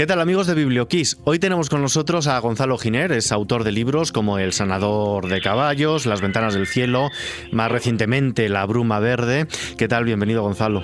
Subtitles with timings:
[0.00, 1.18] ¿Qué tal amigos de Biblioquiz?
[1.24, 5.42] Hoy tenemos con nosotros a Gonzalo Giner, es autor de libros como El sanador de
[5.42, 7.10] caballos, Las ventanas del cielo,
[7.52, 9.46] más recientemente La bruma verde.
[9.76, 10.06] ¿Qué tal?
[10.06, 10.82] Bienvenido Gonzalo.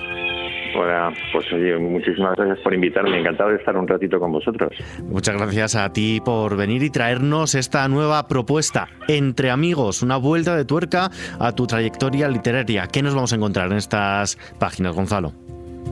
[0.79, 4.71] Hola, pues oye, muchísimas gracias por invitarme, encantado de estar un ratito con vosotros.
[5.01, 10.55] Muchas gracias a ti por venir y traernos esta nueva propuesta, Entre Amigos, una vuelta
[10.55, 11.09] de tuerca
[11.39, 12.85] a tu trayectoria literaria.
[12.85, 15.46] ¿Qué nos vamos a encontrar en estas páginas, Gonzalo?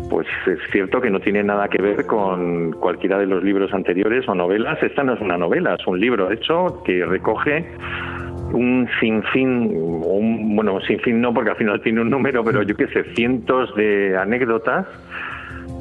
[0.09, 4.27] Pues es cierto que no tiene nada que ver con cualquiera de los libros anteriores
[4.27, 4.81] o novelas.
[4.81, 7.65] Esta no es una novela, es un libro hecho que recoge
[8.53, 12.87] un sinfín, un, bueno, sinfín no porque al final tiene un número, pero yo qué
[12.87, 14.85] sé, cientos de anécdotas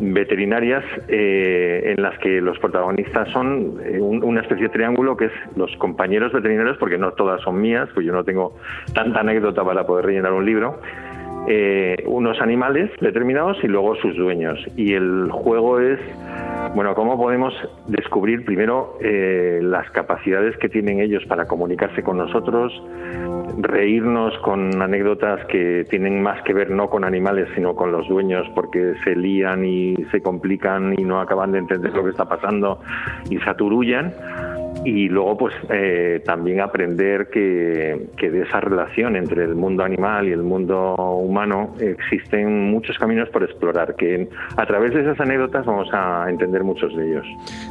[0.01, 5.33] veterinarias eh, en las que los protagonistas son eh, una especie de triángulo que es
[5.57, 8.57] los compañeros veterinarios, porque no todas son mías, pues yo no tengo
[8.93, 10.81] tanta anécdota para poder rellenar un libro,
[11.47, 14.59] eh, unos animales determinados y luego sus dueños.
[14.77, 16.01] Y el juego es,
[16.75, 17.55] bueno, cómo podemos
[17.87, 22.73] descubrir primero eh, las capacidades que tienen ellos para comunicarse con nosotros,
[23.59, 28.47] reírnos con anécdotas que tienen más que ver no con animales, sino con los dueños,
[28.55, 32.81] porque se lían y se complican y no acaban de entender lo que está pasando
[33.29, 33.51] y se
[34.85, 40.29] y luego pues eh, también aprender que, que, de esa relación entre el mundo animal
[40.29, 45.65] y el mundo humano existen muchos caminos por explorar, que a través de esas anécdotas
[45.65, 47.27] vamos a entender muchos de ellos.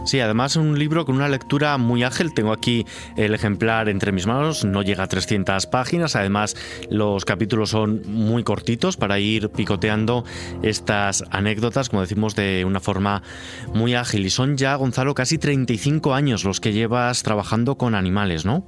[0.06, 4.28] Sí, además un libro con una lectura muy ágil, tengo aquí el ejemplar entre mis
[4.28, 6.56] manos, no llega a 300 páginas, además
[6.90, 10.24] los capítulos son muy cortitos para ir picoteando
[10.62, 13.22] estas anécdotas, como decimos, de una forma
[13.74, 14.26] muy ágil.
[14.26, 18.64] Y son ya, Gonzalo, casi 35 años los que lleva trabajando con animales, ¿no?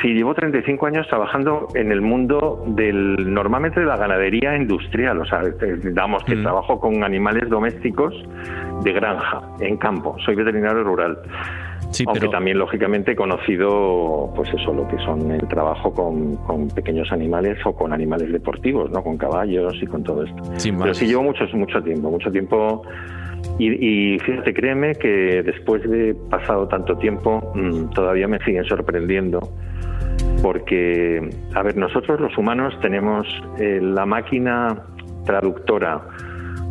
[0.00, 5.24] Sí, llevo 35 años trabajando en el mundo del normalmente de la ganadería industrial, o
[5.24, 5.42] sea,
[5.92, 6.42] damos que mm.
[6.42, 8.14] trabajo con animales domésticos
[8.84, 10.16] de granja, en campo.
[10.24, 11.18] Soy veterinario rural.
[11.90, 16.68] Sí, Aunque también, lógicamente, he conocido, pues eso, lo que son el trabajo con, con,
[16.68, 19.02] pequeños animales o con animales deportivos, ¿no?
[19.02, 20.42] Con caballos y con todo esto.
[20.78, 22.82] Pero sí llevo mucho, mucho tiempo, mucho tiempo
[23.58, 29.40] y, fíjate, créeme que después de pasado tanto tiempo, mm, todavía me siguen sorprendiendo.
[30.42, 33.26] Porque, a ver, nosotros los humanos tenemos
[33.58, 34.84] eh, la máquina
[35.24, 36.00] traductora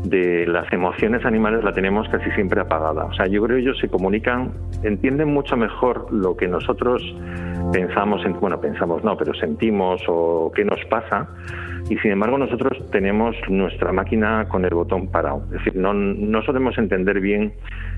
[0.04, 3.06] de las emociones animales la tenemos casi siempre apagada.
[3.06, 4.54] O sea, yo creo que ellos se comunican,
[4.84, 7.02] entienden mucho mejor lo que nosotros
[7.72, 11.28] pensamos, en, bueno, pensamos no, pero sentimos o qué nos pasa
[11.90, 15.44] y sin embargo nosotros tenemos nuestra máquina con el botón parado.
[15.46, 17.54] Es decir, no, no solemos entender bien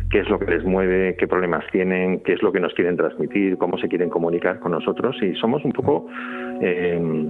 [0.10, 2.98] qué es lo que les mueve, qué problemas tienen, qué es lo que nos quieren
[2.98, 6.08] transmitir, cómo se quieren comunicar con nosotros y somos un poco...
[6.62, 7.30] Eh,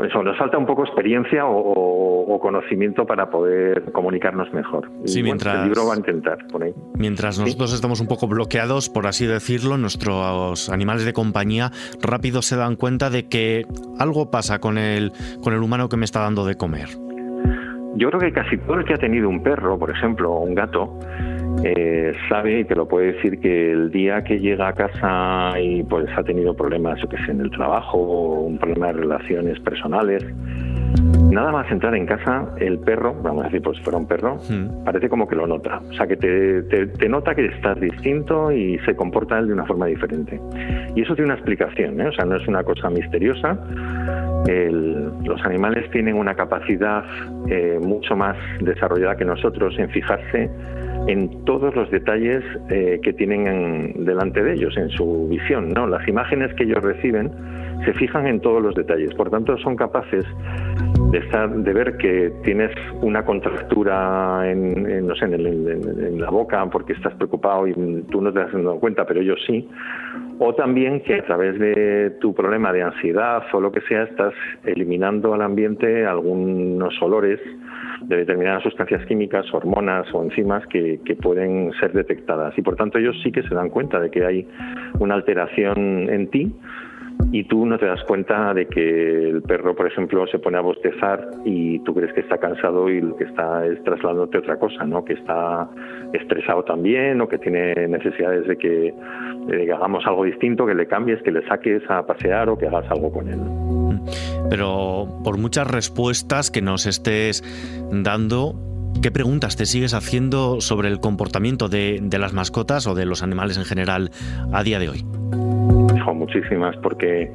[0.00, 4.90] eso, nos falta un poco experiencia o, conocimiento para poder comunicarnos mejor.
[5.04, 6.74] Sí, mientras, el libro va a intentar por ahí.
[6.94, 11.70] Mientras nosotros estamos un poco bloqueados, por así decirlo, nuestros animales de compañía
[12.02, 13.64] rápido se dan cuenta de que
[13.96, 16.88] algo pasa con el, con el humano que me está dando de comer.
[17.94, 20.54] Yo creo que casi todo el que ha tenido un perro, por ejemplo, o un
[20.54, 20.98] gato,
[21.64, 25.82] eh, sabe y te lo puede decir que el día que llega a casa y
[25.84, 29.60] pues ha tenido problemas, yo que sé, en el trabajo o un problema de relaciones
[29.60, 30.24] personales,
[31.30, 34.84] nada más entrar en casa, el perro, vamos a decir, pues fuera un perro, hmm.
[34.84, 35.80] parece como que lo nota.
[35.88, 39.64] O sea, que te, te, nota que estás distinto y se comporta él de una
[39.64, 40.40] forma diferente.
[40.94, 42.08] Y eso tiene una explicación, ¿eh?
[42.08, 43.56] o sea, no es una cosa misteriosa.
[45.24, 47.04] los animales tienen una capacidad
[47.48, 50.50] eh, mucho más desarrollada que nosotros en fijarse
[51.06, 55.70] en todos los detalles eh, que tienen delante de ellos, en su visión.
[55.70, 55.86] ¿no?
[55.86, 57.30] Las imágenes que ellos reciben
[57.84, 60.24] se fijan en todos los detalles, por tanto son capaces
[61.10, 62.70] de, estar, de ver que tienes
[63.00, 67.72] una contractura en, no sé, en, la boca porque estás preocupado y
[68.10, 69.68] tú no te has dado cuenta, pero ellos sí,
[70.38, 74.34] o también que a través de tu problema de ansiedad o lo que sea estás
[74.64, 77.40] eliminando al ambiente algunos olores
[78.04, 82.56] de determinadas sustancias químicas, hormonas o enzimas que, que, pueden ser detectadas.
[82.58, 84.48] Y por tanto ellos sí que se dan cuenta de que hay
[84.98, 86.52] una alteración en ti
[87.32, 90.60] y tú no te das cuenta de que el perro, por ejemplo, se pone a
[90.60, 94.84] bostezar y tú crees que está cansado y lo que está es trasladándote otra cosa,
[94.84, 95.02] ¿no?
[95.02, 95.66] Que está
[96.12, 98.94] estresado también o que tiene necesidades de que,
[99.48, 102.84] que hagamos algo distinto, que le cambies, que le saques a pasear o que hagas
[102.90, 103.40] algo con él.
[104.50, 107.42] Pero por muchas respuestas que nos estés
[107.90, 108.54] dando,
[109.00, 113.56] ¿Qué preguntas te sigues haciendo sobre el comportamiento de, las mascotas o de los animales
[113.56, 114.10] en general
[114.52, 115.04] a día de hoy?
[116.12, 117.30] Muchísimas, porque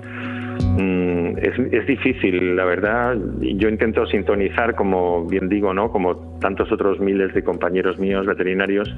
[0.77, 1.37] mm,
[1.71, 3.17] es, difícil, la verdad.
[3.39, 5.91] Yo intento sintonizar, como bien digo, ¿no?
[5.91, 8.93] como tantos otros miles de compañeros míos veterinarios,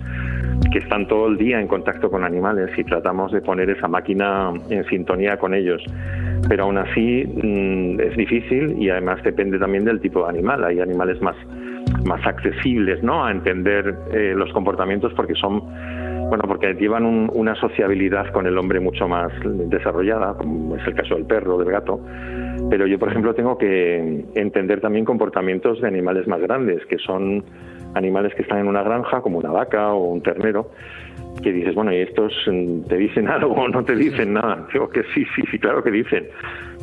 [0.71, 4.51] que están todo el día en contacto con animales y tratamos de poner esa máquina
[4.69, 5.81] en sintonía con ellos.
[6.47, 10.63] Pero aún así mm, es difícil y además depende también del tipo de animal.
[10.63, 11.35] Hay animales más,
[12.05, 13.25] más accesibles ¿no?
[13.25, 15.63] a entender eh, los comportamientos porque son
[16.29, 21.15] bueno, porque llevan una sociabilidad con el hombre mucho más desarrollada, como es el caso
[21.15, 21.99] del perro, del gato.
[22.69, 27.43] Pero yo, por ejemplo, tengo que entender también comportamientos de animales más grandes, que son
[27.95, 30.69] animales que están en una granja, como una vaca o un ternero,
[31.41, 32.33] que dices, bueno, ¿y estos
[32.87, 34.67] te dicen algo o no te dicen nada?
[34.71, 36.27] Digo que sí, sí, sí, claro que dicen.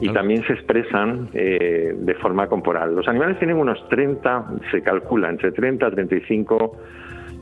[0.01, 2.95] Y también se expresan eh, de forma corporal.
[2.95, 6.77] Los animales tienen unos 30, se calcula, entre 30 a 35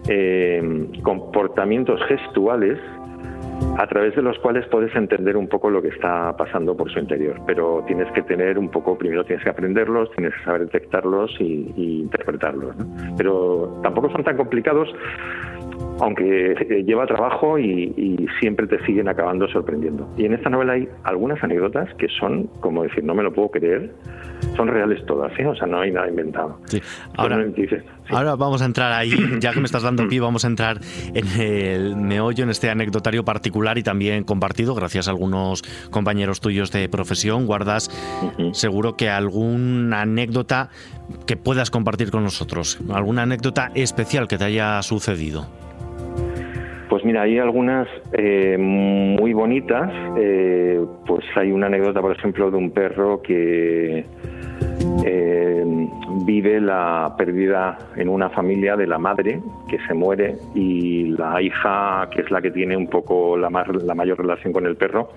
[0.08, 2.78] eh, comportamientos gestuales
[3.78, 6.98] a través de los cuales puedes entender un poco lo que está pasando por su
[6.98, 7.40] interior.
[7.46, 12.02] Pero tienes que tener un poco, primero tienes que aprenderlos, tienes que saber detectarlos y,
[12.02, 12.76] interpretarlos.
[13.16, 14.88] Pero tampoco son tan complicados
[16.00, 17.84] aunque eh, lleva trabajo y,
[18.40, 20.08] siempre te siguen acabando sorprendiendo.
[20.16, 23.50] Y en esta novela hay algunas anécdotas que son, como decir, no me lo puedo
[23.50, 23.92] creer,
[24.56, 25.46] son reales todas, ¿eh?
[25.46, 26.58] o sea, no hay nada inventado.
[28.10, 30.78] Ahora, vamos a entrar ahí, ya que me estás dando aquí, vamos a entrar
[31.14, 36.72] en el meollo, en este anecdotario particular y también compartido, gracias a algunos compañeros tuyos
[36.72, 37.46] de profesión.
[37.46, 37.90] Guardas
[38.52, 40.70] seguro que alguna anécdota
[41.26, 45.46] que puedas compartir con nosotros, alguna anécdota especial que te haya sucedido.
[47.04, 49.92] Pues mira, hay algunas eh, muy bonitas.
[50.16, 54.06] Eh, pues hay una anécdota, por ejemplo, de un perro que
[55.04, 55.64] eh,
[56.24, 62.08] vive la pérdida en una familia de la madre que se muere y la hija,
[62.10, 65.10] que es la que tiene un poco la, la mayor relación con el perro,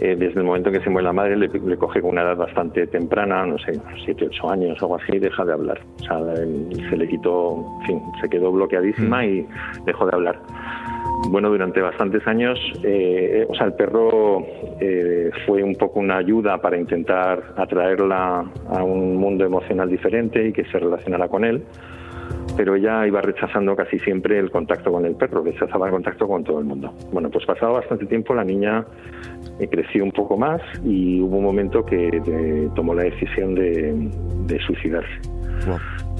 [0.00, 1.48] desde el momento en que se muere la madre le,
[1.78, 5.18] coge con una edad bastante temprana, no sé, 7, 8 años o algo así, y
[5.20, 5.80] deja de hablar.
[6.00, 9.24] O sea, se le quitó, en fin, se quedó bloqueadísima mm.
[9.24, 9.46] y
[9.86, 10.40] dejó de hablar
[11.30, 14.44] bueno, durante bastantes años, eh, o sea, el perro
[14.80, 20.52] eh, fue un poco una ayuda para intentar atraerla a un mundo emocional diferente y
[20.52, 21.64] que se relacionara con él,
[22.58, 26.42] pero ella iba rechazando casi siempre el contacto con el perro, rechazaba el contacto con
[26.42, 26.92] todo el mundo.
[27.12, 28.84] Bueno, pues pasado bastante tiempo la niña
[29.60, 35.20] eh, creció un poco más y hubo un momento que tomó la decisión de, suicidarse.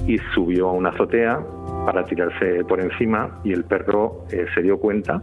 [0.07, 1.41] Y subió a una azotea
[1.85, 5.21] para tirarse por encima y el perro eh, se dio cuenta,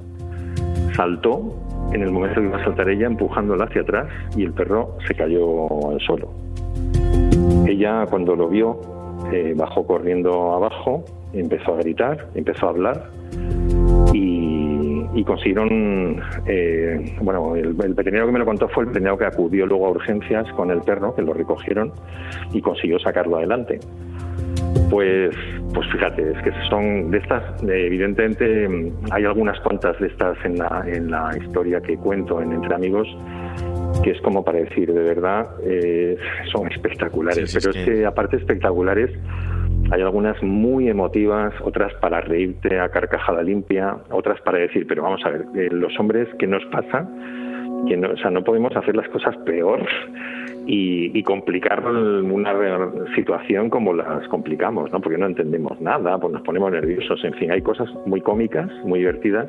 [0.94, 1.56] saltó
[1.94, 5.14] en el momento que iba a saltar ella empujándola hacia atrás y el perro se
[5.14, 6.28] cayó al suelo.
[7.66, 8.96] Ella cuando lo vio
[9.32, 10.75] eh, bajó corriendo abajo,
[11.32, 13.10] empezó a gritar, empezó a hablar
[14.12, 19.24] y, consiguieron, eh, bueno, el, el, veterinario que me lo contó fue el veterinario que
[19.24, 21.92] acudió luego a urgencias con el perro, que lo recogieron
[22.52, 23.80] y consiguió sacarlo adelante.
[24.90, 25.34] Pues,
[25.74, 30.84] pues fíjate, es que son de estas, evidentemente hay algunas cuantas de estas en la,
[30.86, 33.08] en la historia que cuento en Entre Amigos
[34.02, 36.16] que es como para decir, de verdad, eh,
[36.52, 38.06] son espectaculares, pero es que...
[38.06, 39.10] aparte espectaculares,
[39.90, 45.20] hay algunas muy emotivas, otras para reírte a carcajada limpia, otras para decir, pero vamos
[45.24, 47.08] a ver, eh, los hombres, ¿qué nos pasa?
[47.88, 49.86] Que no, o sea, no podemos hacer las cosas peor
[50.66, 52.52] y, complicar una
[53.14, 55.00] situación como las complicamos, ¿no?
[55.00, 59.00] Porque no entendemos nada, pues nos ponemos nerviosos, en fin, hay cosas muy cómicas, muy
[59.00, 59.48] divertidas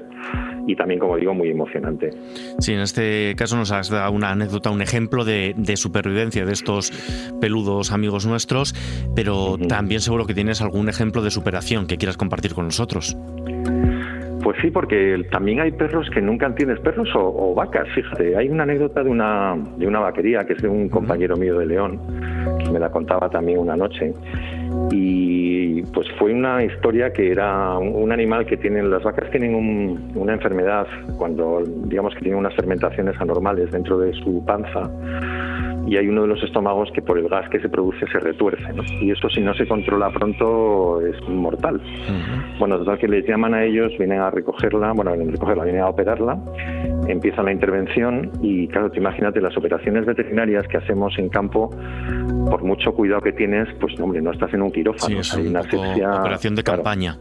[0.65, 2.12] y también, como digo, muy emocionante.
[2.60, 6.91] Sí, en este caso nos has dado una anécdota, un ejemplo de, supervivencia de estos
[7.39, 8.74] peludos amigos nuestros,
[9.15, 13.17] pero también seguro que tienes algún ejemplo de superación que quieras compartir con nosotros.
[14.48, 18.38] Pues sí, porque también hay perros que nunca entiendes, perros o, vacas, fíjate.
[18.38, 21.66] Hay una anécdota de una, de una vaquería que es de un compañero mío de
[21.66, 22.00] León,
[22.63, 24.13] que me la contaba también una noche.
[24.89, 29.54] Y pues fue una historia que era un, animal que tienen, las vacas tienen
[30.16, 30.88] una enfermedad
[31.18, 34.89] cuando digamos que tienen unas fermentaciones anormales dentro de su panza
[35.88, 38.65] y hay uno de los estómagos que por el gas que se produce se retuerce.
[39.01, 41.82] Y eso si no se controla pronto es mortal.
[42.60, 45.82] Bueno, total que les llaman a ellos, vienen a recogerla, bueno, vienen a recogerla, vienen
[45.82, 46.38] a operarla,
[47.08, 51.70] empieza la intervención y claro, te imagínate las operaciones veterinarias que hacemos en campo,
[52.50, 55.62] por mucho cuidado que tienes, pues hombre, no estás en un quirófano, hay una
[56.20, 57.17] operación de campaña.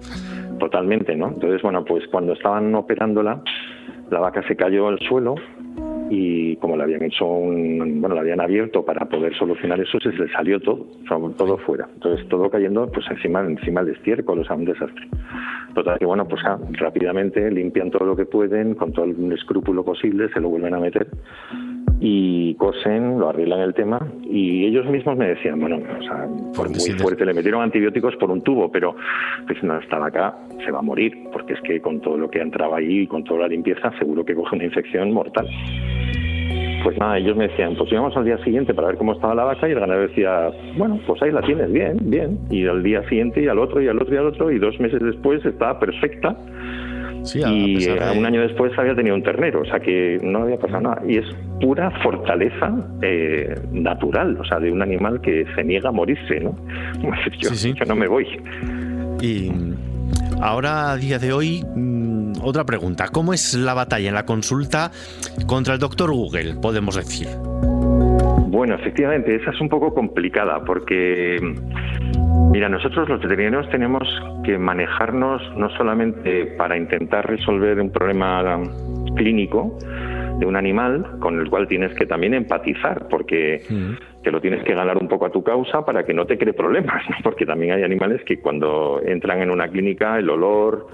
[0.58, 1.28] totalmente, ¿no?
[1.28, 3.42] Entonces, bueno, pues cuando estaban operándola,
[4.10, 5.34] la vaca se cayó al suelo,
[6.10, 10.10] y como le habían hecho un, bueno, le habían abierto para poder solucionar eso, se
[10.10, 10.86] le salió todo,
[11.36, 11.88] todo fuera.
[11.94, 15.08] Entonces todo cayendo pues encima, encima del estiércol, o sea, un desastre.
[15.74, 19.84] Total que bueno, pues ah, rápidamente limpian todo lo que pueden, con todo el escrúpulo
[19.84, 21.08] posible, se lo vuelven a meter
[22.00, 26.68] y cosen, lo arreglan el tema y ellos mismos me decían, bueno, o sea, por
[26.68, 28.94] muy fuerte le metieron antibióticos por un tubo, pero
[29.46, 32.40] pues no estaba acá, se va a morir, porque es que con todo lo que
[32.40, 35.48] entraba ahí y con toda la limpieza seguro que coge una infección mortal.
[36.86, 39.42] Pues nada, ellos me decían, pues íbamos al día siguiente para ver cómo estaba la
[39.42, 42.38] vaca y el ganadero decía, bueno, pues ahí la tienes, bien, bien.
[42.48, 44.78] Y al día siguiente y al otro y al otro y al otro y dos
[44.78, 46.36] meses después estaba perfecta
[47.34, 51.02] y un año después había tenido un ternero, o sea que no había pasado nada.
[51.08, 51.24] Y es
[51.60, 56.56] pura fortaleza eh, natural, o sea, de un animal que se niega a morirse, ¿no?
[57.40, 58.28] Yo, sí, yo no me voy.
[59.20, 59.50] Y
[60.40, 61.64] ahora, a día de hoy,
[62.46, 63.08] otra pregunta.
[63.12, 64.90] ¿Cómo es la batalla en la consulta
[65.46, 67.28] contra el doctor Google, podemos decir?
[68.48, 71.38] Bueno, efectivamente, esa es un poco complicada porque
[72.52, 74.02] Mira, nosotros los veterinarios tenemos
[74.44, 78.62] que manejarnos no solamente para intentar resolver un problema
[79.14, 79.76] clínico
[80.38, 84.22] de un animal con el cual tienes que también empatizar, porque mm.
[84.22, 86.54] te lo tienes que ganar un poco a tu causa para que no te cree
[86.54, 90.88] problemas, porque también hay animales que cuando entran en una clínica el olor,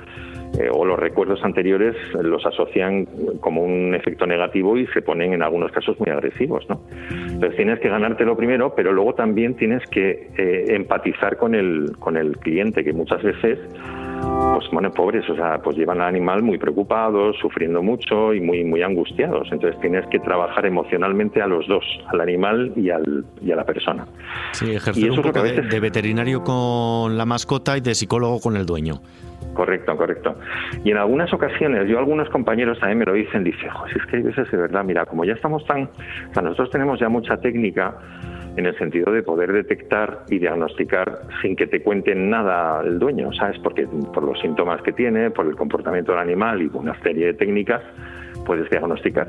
[0.59, 3.06] eh, o los recuerdos anteriores los asocian
[3.40, 6.64] como un efecto negativo y se ponen en algunos casos muy agresivos.
[6.68, 6.80] ¿no?
[7.11, 12.16] Entonces tienes que ganártelo primero, pero luego también tienes que eh, empatizar con el, con
[12.16, 13.59] el cliente, que muchas veces
[14.54, 18.64] pues bueno, pobres, o sea, pues llevan al animal muy preocupados, sufriendo mucho y muy
[18.64, 19.49] muy angustiados.
[19.50, 23.64] Entonces tienes que trabajar emocionalmente a los dos, al animal y, al, y a la
[23.64, 24.06] persona.
[24.52, 29.00] Sí, ejercer un poco de veterinario con la mascota y de psicólogo con el dueño.
[29.54, 30.37] Correcto, correcto.
[30.82, 34.16] Y en algunas ocasiones, yo algunos compañeros también me lo dicen, dice, si es que
[34.16, 37.37] hay veces de verdad, mira, como ya estamos tan, o sea, nosotros tenemos ya mucha
[37.37, 37.94] técnica
[38.56, 43.32] en el sentido de poder detectar y diagnosticar sin que te cuenten nada el dueño,
[43.32, 43.59] ¿sabes?
[43.61, 47.35] Porque por los síntomas que tiene, por el comportamiento del animal y una serie de
[47.35, 47.82] técnicas,
[48.44, 49.28] puedes diagnosticar.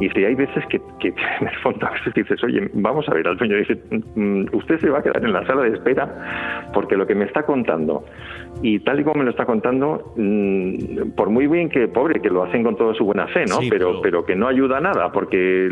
[0.00, 1.08] Y si hay veces que, que,
[1.40, 3.78] en el fondo a veces dices, oye, vamos a ver al dueño, dice,
[4.14, 7.24] mm, usted se va a quedar en la sala de espera porque lo que me
[7.24, 8.04] está contando
[8.62, 12.28] y tal y como me lo está contando, mm, por muy bien que pobre, que
[12.28, 13.58] lo hacen con toda su buena fe, ¿no?
[13.70, 15.68] pero, pero, que no ayuda a nada, porque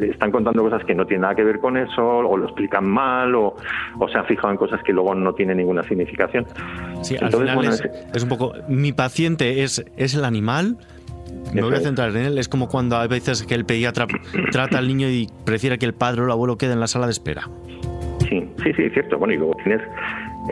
[0.00, 3.34] están contando cosas que no tienen nada que ver con eso, o lo explican mal,
[3.34, 3.54] o,
[3.98, 6.46] o se han fijado en cosas que luego no tienen ninguna significación.
[7.02, 7.68] Sí, al final
[8.14, 10.78] es, un poco, mi paciente es, es el animal,
[11.52, 12.38] me voy a centrar en él.
[12.38, 14.06] Es como cuando a veces que el pediatra
[14.52, 17.06] trata al niño y prefiere que el padre o el abuelo quede en la sala
[17.06, 17.48] de espera.
[18.28, 19.18] Sí, sí, sí, cierto.
[19.18, 19.80] Bueno, y luego tienes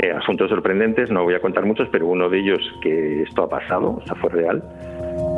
[0.03, 3.49] eh, asuntos sorprendentes, no voy a contar muchos, pero uno de ellos que esto ha
[3.49, 4.63] pasado, o sea, fue real,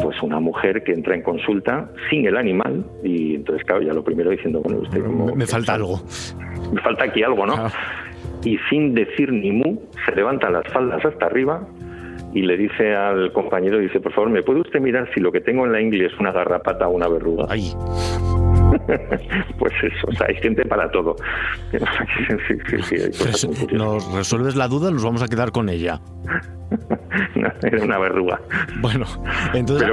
[0.03, 4.03] pues una mujer que entra en consulta sin el animal y entonces, claro, ya lo
[4.03, 5.35] primero diciendo, bueno, usted como...
[5.35, 6.01] Me falta algo.
[6.73, 7.57] Me falta aquí algo, ¿no?
[8.45, 11.67] Y sin decir ni mu, se levanta las faldas hasta arriba
[12.33, 15.41] y le dice al compañero, dice, por favor, ¿me puede usted mirar si lo que
[15.41, 17.47] tengo en la ingle es una garrapata o una verruga?
[17.49, 17.73] Ay.
[19.59, 21.17] pues eso, o sea, hay gente para todo.
[23.73, 26.01] nos resuelves la duda, nos vamos a quedar con ella.
[27.63, 28.41] era una verruga.
[28.81, 29.07] Bueno,
[29.55, 29.89] entonces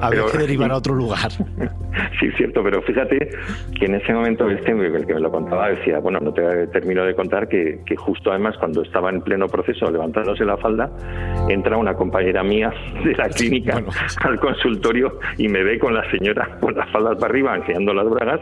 [0.00, 1.30] había, que derivar a otro lugar.
[2.20, 3.30] sí, cierto, pero fíjate
[3.78, 7.04] que en ese momento este, el que me lo contaba, decía, bueno, no te termino
[7.04, 10.90] de contar que, que justo además cuando estaba en pleno proceso levantándose la falda,
[11.48, 12.72] entra una compañera mía
[13.04, 13.82] de la clínica
[14.20, 18.08] al consultorio y me ve con la señora con las faldas para arriba enseñando las
[18.08, 18.40] bragas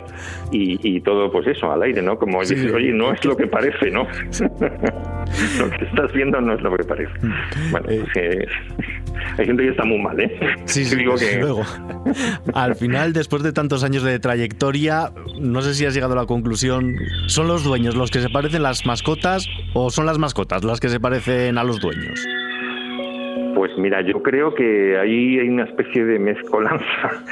[0.51, 2.17] y, todo pues eso, al aire, ¿no?
[2.17, 4.05] Como dices, oye, no es lo que parece, ¿no?
[4.05, 7.13] lo que estás viendo no es lo que parece.
[7.71, 8.05] Bueno, eh,
[9.39, 10.39] hay gente que está muy mal, ¿eh?
[10.65, 11.39] Sí, sí, digo que...
[11.39, 11.63] luego.
[12.55, 16.27] Al final, después de tantos años de trayectoria, no sé si has llegado a la
[16.27, 20.81] conclusión, ¿son los dueños los que se parecen las mascotas o son las mascotas las
[20.81, 22.27] que se parecen a los dueños?
[23.55, 27.23] Pues mira, yo creo que ahí hay una especie de mezcolanza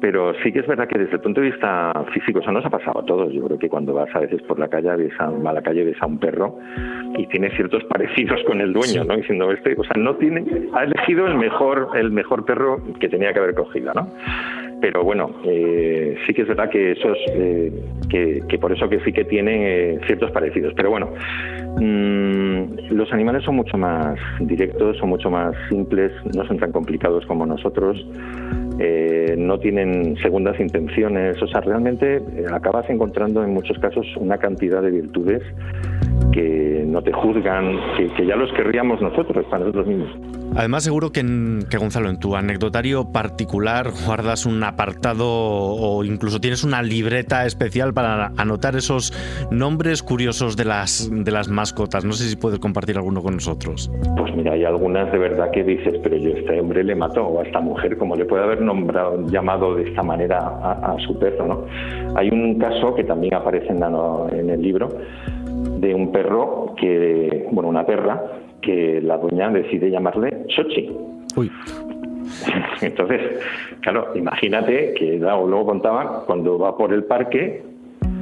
[0.00, 2.70] pero sí que es verdad que desde el punto de vista físico, eso nos ha
[2.70, 3.32] pasado a todos.
[3.32, 5.96] Yo creo que cuando vas a veces por la calle, ves a, la calle ves
[6.00, 6.58] a un perro
[7.16, 9.16] y tiene ciertos parecidos con el dueño, ¿no?
[9.16, 13.32] Diciendo, este, o sea, no tiene, ha elegido el mejor, el mejor perro que tenía
[13.32, 14.08] que haber cogido, ¿no?
[14.80, 17.70] Pero bueno, eh, sí que es verdad que esos, eh,
[18.08, 20.72] que, por eso que sí que tienen eh, ciertos parecidos.
[20.74, 21.10] Pero bueno,
[21.76, 27.26] mm, los animales son mucho más directos, son mucho más simples, no son tan complicados
[27.26, 28.02] como nosotros.
[28.82, 34.38] Eh, no tienen segundas intenciones, o sea, realmente eh, acabas encontrando en muchos casos una
[34.38, 35.42] cantidad de virtudes
[36.32, 40.10] que no te juzgan, que, ya los querríamos nosotros, para nosotros mismos.
[40.56, 41.22] Además, seguro que,
[41.70, 47.94] que, Gonzalo, en tu anecdotario particular guardas un apartado o incluso tienes una libreta especial
[47.94, 49.12] para anotar esos
[49.50, 52.04] nombres curiosos de las, de las mascotas.
[52.04, 53.90] No sé si puedes compartir alguno con nosotros.
[54.16, 57.40] Pues mira, hay algunas de verdad que dices, pero yo este hombre le mató, o
[57.40, 61.46] a esta mujer, como le puede haber nombrado, llamado de esta manera a, su perro.
[61.46, 61.64] ¿no?
[62.16, 63.82] Hay un caso que también aparece en,
[64.36, 64.88] en el libro
[65.80, 68.22] de un perro que, bueno, una perra
[68.62, 70.90] que la dueña decide llamarle Xochi.
[71.36, 71.50] Uy.
[72.80, 73.20] Entonces,
[73.80, 77.62] claro, imagínate que luego contaba cuando va por el parque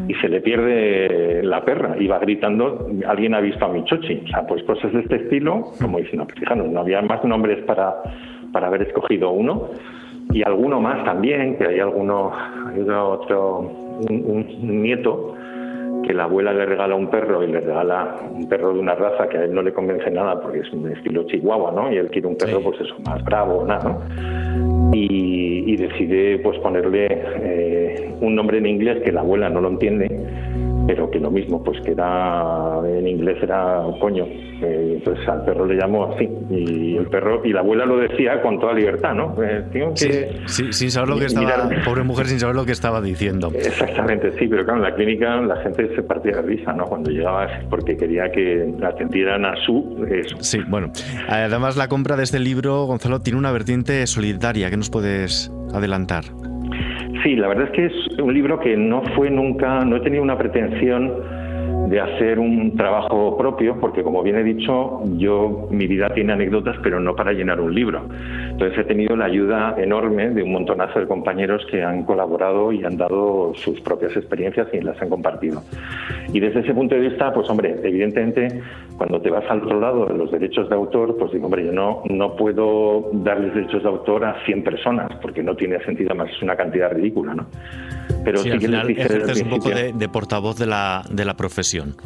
[0.09, 4.23] y se le pierde la perra y va gritando, alguien ha visto a mi Chochi.
[4.25, 7.63] O sea, pues cosas de este estilo, como diciendo, pues fijaros, no había más nombres
[7.65, 7.95] para,
[8.53, 9.69] para haber escogido uno
[10.33, 12.33] y alguno más también, que hay alguno,
[12.67, 13.61] hay otro,
[14.09, 15.38] un nieto
[16.09, 19.29] que la abuela le regala un perro y le regala un perro de una raza
[19.29, 21.93] que a él no le convence nada porque es un estilo chihuahua, ¿no?
[21.93, 24.91] Y él quiere un perro, pues eso, más bravo, nada, ¿no?
[24.95, 30.07] Y, decide, pues, ponerle eh, un nombre en inglés que la abuela no lo entiende
[30.89, 34.25] pero que lo mismo, pues que era en inglés era coño.
[34.25, 36.27] Eh, pues al perro le llamó así.
[36.51, 39.37] Y el perro, y la abuela lo decía con toda libertad, ¿no?
[39.43, 39.93] Eh,
[40.47, 43.53] sí, sin saber lo que estaba, pobre mujer sin saber lo que estaba diciendo.
[43.55, 46.87] Exactamente, sí, pero claro, en la clínica la gente se partía de risa, ¿no?
[46.87, 50.37] Cuando llegaba porque quería que atendieran a su eso.
[50.41, 50.91] Sí, bueno.
[51.29, 54.71] Además la compra de este libro, Gonzalo, tiene una vertiente solidaria.
[54.71, 56.25] ¿Qué nos puedes adelantar?
[57.23, 60.23] Sí, la verdad es que es un libro que no fue nunca, no he tenido
[60.23, 61.13] una pretensión
[61.89, 66.77] de hacer un trabajo propio, porque como bien he dicho, yo mi vida tiene anécdotas,
[66.83, 68.03] pero no para llenar un libro.
[68.51, 72.85] Entonces he tenido la ayuda enorme de un montonazo de compañeros que han colaborado y
[72.85, 75.63] han dado sus propias experiencias y las han compartido.
[76.33, 78.61] Y desde ese punto de vista, pues hombre, evidentemente
[78.99, 81.73] cuando te vas al otro lado de los derechos de autor, pues digo, hombre, yo
[81.73, 86.31] no, no puedo darles derechos de autor a 100 personas, porque no tiene sentido, más
[86.31, 87.47] es una cantidad ridícula, ¿no?
[88.31, 91.97] Pero sí, que final ejerces un poco de, portavoz de la, de la profesión.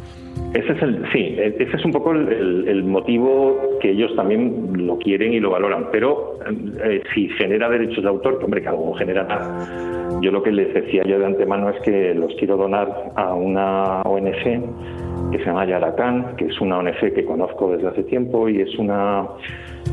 [0.53, 5.33] Ese es el, sí, ese es un poco el, motivo que ellos también lo quieren
[5.33, 5.87] y lo valoran.
[5.91, 6.37] Pero
[6.83, 10.19] eh, si genera derechos de autor, hombre, que algo genera nada.
[10.21, 14.01] Yo lo que les decía yo de antemano es que los quiero donar a una
[14.01, 18.61] ONG que se llama Yaracan, que es una ONG que conozco desde hace tiempo y
[18.61, 19.27] es una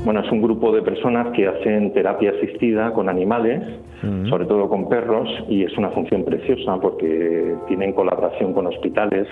[0.04, 3.62] bueno, es un grupo de personas que hacen terapia asistida con animales,
[4.30, 9.26] sobre todo con perros, y es una función preciosa porque tienen colaboración con hospitales,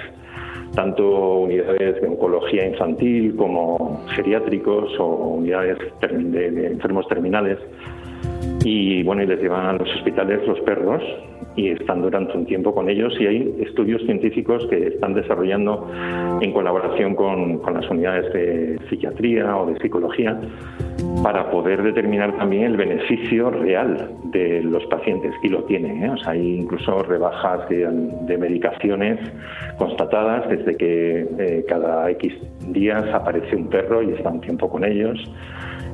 [0.75, 5.07] tanto unidades de oncología infantil como geriátricos o
[5.39, 7.59] unidades de enfermos terminales
[8.65, 11.03] y bueno, y les llevan a los hospitales los perros
[11.57, 15.91] y están durante un tiempo con ellos y hay estudios científicos que están desarrollando
[16.41, 20.39] en colaboración con, con las unidades de psiquiatría o de psicología
[21.23, 26.05] para poder determinar también el beneficio real de los pacientes y lo tienen.
[26.05, 26.11] ¿eh?
[26.11, 29.19] O sea, hay incluso rebajas de, medicaciones
[29.79, 32.35] constatadas desde que eh, cada X
[32.69, 35.19] días aparece un perro y está un tiempo con ellos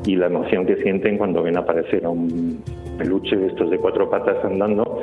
[0.07, 2.63] y la emoción que sienten cuando ven aparecer a un
[2.99, 5.03] peluche de estos de cuatro patas andando,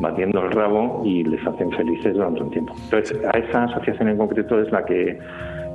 [0.00, 2.74] batiendo el rabo y les hacen felices durante un tiempo.
[2.84, 5.18] Entonces, a esa asociación en concreto es la que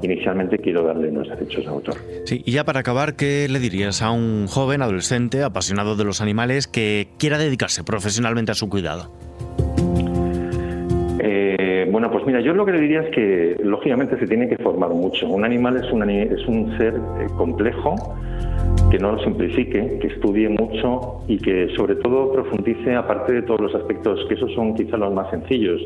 [0.01, 1.95] inicialmente quiero darle los derechos de autor.
[2.25, 6.21] Sí, y ya para acabar, ¿qué le dirías a un joven adolescente apasionado de los
[6.21, 9.11] animales que quiera dedicarse profesionalmente a su cuidado?
[11.91, 14.89] Bueno, pues mira, yo lo que le diría es que lógicamente se tiene que formar
[14.89, 15.27] mucho.
[15.27, 17.95] Un animal es un, es un ser eh, complejo
[18.91, 23.59] que no lo simplifique, que estudie mucho y que sobre todo profundice, aparte de todos
[23.59, 25.81] los aspectos, que esos son quizá los más sencillos,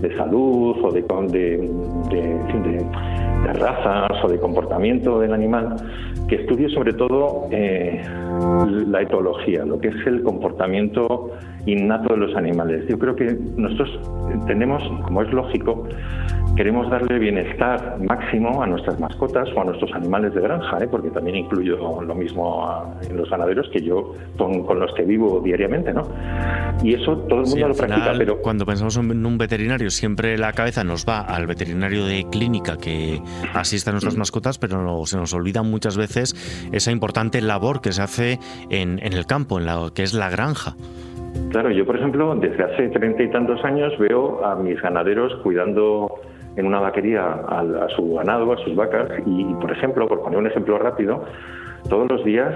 [0.00, 1.68] de salud o de, de,
[2.10, 2.20] de,
[2.70, 5.76] de razas o de comportamiento del animal,
[6.28, 8.02] que estudie sobre todo eh,
[8.86, 11.30] la etología, lo que es el comportamiento
[11.66, 12.86] innato de los animales.
[12.88, 14.00] Yo creo que nosotros
[14.46, 15.86] tenemos, como es lógico,
[16.58, 20.88] queremos darle bienestar máximo a nuestras mascotas o a nuestros animales de granja, ¿eh?
[20.90, 25.92] porque también incluyo lo mismo en los ganaderos que yo con, los que vivo diariamente,
[25.92, 26.02] ¿no?
[26.82, 30.52] Y eso todo el mundo lo practica, pero cuando pensamos en un veterinario siempre la
[30.52, 33.20] cabeza nos va al veterinario de clínica que
[33.54, 36.34] asiste a nuestras mascotas, pero se nos olvida muchas veces
[36.72, 38.38] esa importante labor que se hace
[38.70, 40.74] en, en el campo, en la que es la granja.
[41.50, 46.20] Claro, yo por ejemplo, desde hace treinta y tantos años veo a mis ganaderos cuidando
[46.56, 50.46] en una vaquería a, su ganado, a sus vacas, y por ejemplo, por poner un
[50.46, 51.24] ejemplo rápido,
[51.88, 52.52] todos los días,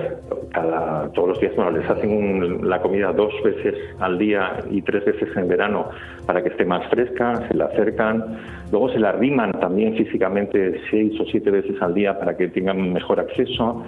[0.52, 5.04] cada, todos los días, bueno, les hacen la comida dos veces al día y tres
[5.04, 5.88] veces en verano
[6.26, 8.38] para que esté más fresca, se la acercan,
[8.70, 12.92] luego se la arriman también físicamente seis o siete veces al día para que tengan
[12.92, 13.82] mejor acceso,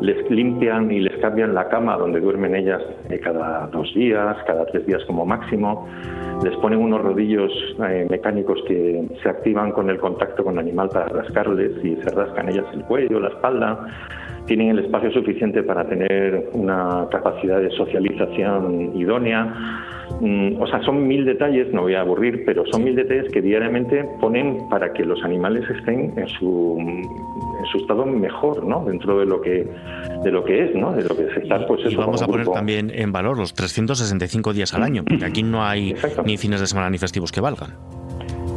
[0.00, 4.64] les limpian y les cambian la cama donde duermen ellas eh, cada dos días, cada
[4.66, 5.86] tres días como máximo.
[6.44, 7.50] Les ponen unos rodillos
[7.88, 12.10] eh, mecánicos que se activan con el contacto con el animal para rascarles y se
[12.10, 13.86] rascan ellas el cuello, la espalda.
[14.48, 19.54] Tienen el espacio suficiente para tener una capacidad de socialización idónea
[20.20, 23.40] Mm, o sea, son mil detalles, no voy a aburrir, pero son mil detalles que
[23.40, 28.84] diariamente ponen para que los animales estén en su, en su estado mejor, ¿no?
[28.84, 29.68] Dentro de lo que
[30.24, 30.92] de lo que es, ¿no?
[30.92, 34.52] De lo que es estar, pues Y vamos a poner también en valor los 365
[34.52, 37.97] días al año, porque aquí no hay ni fines de semana ni festivos que valgan.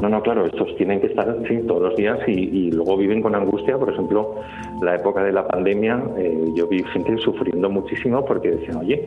[0.01, 3.35] No, no, claro, estos tienen que estar sí, todos los días y, luego viven con
[3.35, 3.77] angustia.
[3.77, 4.35] Por ejemplo,
[4.81, 9.05] la época de la pandemia, eh, yo vi gente sufriendo muchísimo porque decían, oye,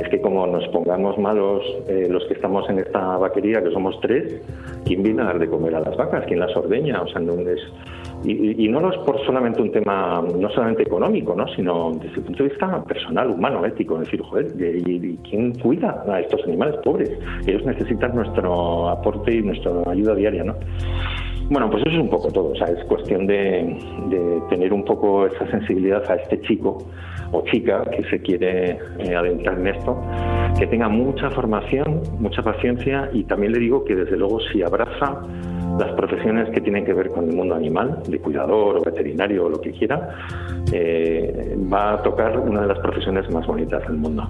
[0.00, 4.00] es que como nos pongamos malos eh, los que estamos en esta vaquería, que somos
[4.00, 4.42] tres,
[4.84, 6.24] ¿quién viene a dar de comer a las vacas?
[6.26, 7.00] ¿Quién las ordeña?
[7.02, 7.60] O sea, no es,
[8.24, 11.46] y, no es por solamente un tema, no solamente económico, ¿no?
[11.48, 13.96] sino desde el punto de vista personal, humano, ético.
[13.96, 17.10] Es decir, joder, ¿y, quién cuida a estos animales pobres?
[17.46, 20.44] Ellos necesitan nuestro aporte y nuestra ayuda diaria.
[20.44, 20.54] ¿no?
[21.50, 22.52] Bueno, pues eso es un poco todo.
[22.52, 26.78] O sea, es cuestión de, de tener un poco esa sensibilidad a este chico
[27.32, 30.00] o chica que se quiere eh, adentrar en esto,
[30.58, 35.20] que tenga mucha formación, mucha paciencia y también le digo que desde luego si abraza
[35.78, 39.48] las profesiones que tienen que ver con el mundo animal, de cuidador o veterinario o
[39.48, 40.16] lo que quiera,
[40.72, 44.28] eh, va a tocar una de las profesiones más bonitas del mundo.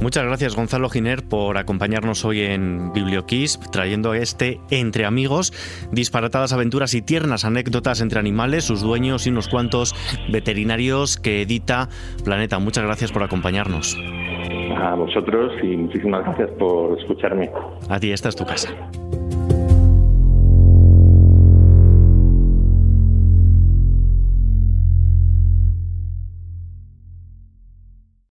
[0.00, 5.52] Muchas gracias Gonzalo Giner por acompañarnos hoy en Biblioquiz, trayendo este Entre Amigos,
[5.90, 9.96] disparatadas aventuras y tiernas anécdotas entre animales, sus dueños y unos cuantos
[10.30, 11.88] veterinarios que edita
[12.24, 12.60] Planeta.
[12.60, 13.98] Muchas gracias por acompañarnos.
[14.76, 17.50] A vosotros y muchísimas gracias por escucharme.
[17.88, 18.70] A ti, esta es tu casa.